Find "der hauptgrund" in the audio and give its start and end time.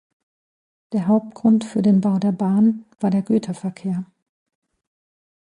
0.93-1.63